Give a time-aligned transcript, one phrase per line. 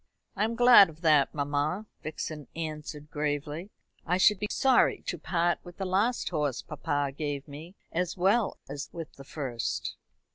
[0.35, 3.69] "I am glad of that, mamma," Vixen answered gravely.
[4.03, 8.57] "I should be sorry to part with the last horse papa gave me as well
[8.67, 9.95] as with the first."